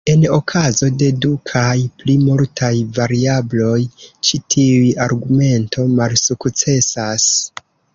En 0.11 0.23
okazo 0.35 0.87
de 1.01 1.09
du 1.25 1.29
kaj 1.49 1.75
pli 1.99 2.15
multaj 2.23 2.71
variabloj, 2.99 3.77
ĉi 4.09 4.43
tiu 4.57 4.93
argumento 5.09 5.91
malsukcesas. 6.03 7.35